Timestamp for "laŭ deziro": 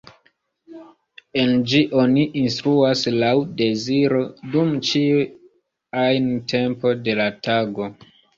3.25-4.23